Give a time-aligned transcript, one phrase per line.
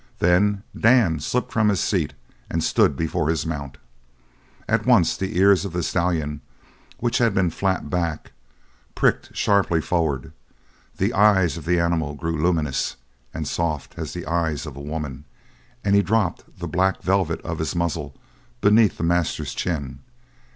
[0.17, 2.13] Then Dan slipped from his seat
[2.49, 3.77] and stood before his mount.
[4.67, 6.41] At once the ears of the stallion,
[6.97, 8.31] which had been flat back,
[8.95, 10.33] pricked sharply forward;
[10.97, 12.95] the eyes of the animal grew luminous
[13.31, 15.25] and soft as the eyes of a woman,
[15.83, 18.15] and he dropped the black velvet of his muzzle
[18.59, 19.99] beneath the master's chin.